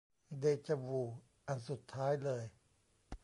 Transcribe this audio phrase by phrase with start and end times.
[0.39, 1.01] เดจาวู
[1.47, 2.43] อันสุดท้ายเลย